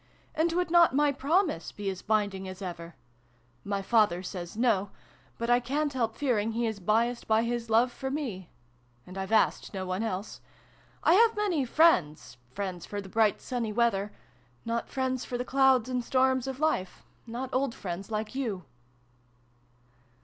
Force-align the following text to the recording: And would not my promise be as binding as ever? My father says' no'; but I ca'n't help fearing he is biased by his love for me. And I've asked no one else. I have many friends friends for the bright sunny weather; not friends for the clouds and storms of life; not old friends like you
And 0.33 0.51
would 0.53 0.71
not 0.71 0.95
my 0.95 1.11
promise 1.11 1.71
be 1.71 1.87
as 1.91 2.01
binding 2.01 2.47
as 2.47 2.59
ever? 2.59 2.95
My 3.63 3.83
father 3.83 4.23
says' 4.23 4.57
no'; 4.57 4.89
but 5.37 5.47
I 5.47 5.59
ca'n't 5.59 5.93
help 5.93 6.15
fearing 6.15 6.53
he 6.53 6.65
is 6.65 6.79
biased 6.79 7.27
by 7.27 7.43
his 7.43 7.69
love 7.69 7.91
for 7.91 8.09
me. 8.09 8.49
And 9.05 9.15
I've 9.15 9.31
asked 9.31 9.75
no 9.75 9.85
one 9.85 10.01
else. 10.01 10.41
I 11.03 11.13
have 11.13 11.35
many 11.37 11.65
friends 11.65 12.37
friends 12.51 12.83
for 12.83 12.99
the 12.99 13.09
bright 13.09 13.39
sunny 13.41 13.71
weather; 13.71 14.11
not 14.65 14.89
friends 14.89 15.23
for 15.23 15.37
the 15.37 15.45
clouds 15.45 15.87
and 15.87 16.03
storms 16.03 16.47
of 16.47 16.59
life; 16.59 17.03
not 17.27 17.53
old 17.53 17.75
friends 17.75 18.09
like 18.09 18.33
you 18.33 18.65